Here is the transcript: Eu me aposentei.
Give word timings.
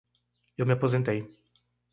Eu 0.59 0.65
me 0.65 0.73
aposentei. 0.73 1.19